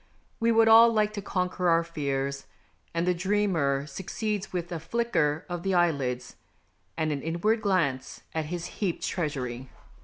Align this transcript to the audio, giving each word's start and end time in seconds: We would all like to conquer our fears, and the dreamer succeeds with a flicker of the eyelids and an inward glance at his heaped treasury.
We 0.39 0.51
would 0.51 0.67
all 0.67 0.91
like 0.91 1.13
to 1.13 1.21
conquer 1.21 1.69
our 1.69 1.83
fears, 1.83 2.47
and 2.91 3.05
the 3.05 3.13
dreamer 3.13 3.85
succeeds 3.85 4.51
with 4.51 4.71
a 4.71 4.79
flicker 4.79 5.45
of 5.47 5.61
the 5.61 5.75
eyelids 5.75 6.37
and 6.97 7.11
an 7.11 7.21
inward 7.21 7.61
glance 7.61 8.21
at 8.33 8.45
his 8.45 8.65
heaped 8.65 9.07
treasury. 9.07 9.69